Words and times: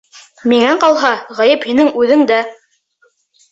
Миңә 0.53 0.71
ҡалһа, 0.83 1.11
ғәйеп 1.41 1.69
һинең 1.73 1.93
үҙеңдә. 2.01 2.43